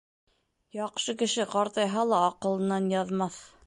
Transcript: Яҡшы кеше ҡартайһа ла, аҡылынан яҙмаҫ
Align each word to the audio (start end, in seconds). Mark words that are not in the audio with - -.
Яҡшы 0.77 1.15
кеше 1.21 1.47
ҡартайһа 1.53 2.09
ла, 2.15 2.25
аҡылынан 2.33 2.93
яҙмаҫ 2.99 3.45